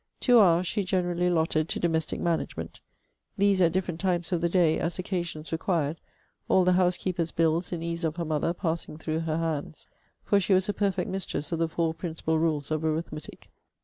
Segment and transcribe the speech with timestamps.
[0.19, 2.81] Two hours she generally allotted to domestic management.
[3.37, 6.01] These, at different times of the day, as occasions required;
[6.49, 9.85] all the housekeeper's bills, in ease of her mother, passing through her hands.
[10.23, 13.51] For she was a perfect mistress of the four principal rules of arithmetic.